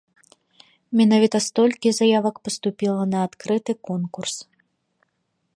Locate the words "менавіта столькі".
1.01-1.89